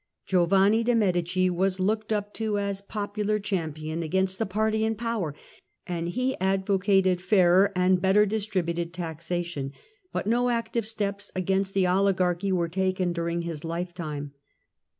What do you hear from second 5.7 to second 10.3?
and he advocated fairer and better distributed taxation, but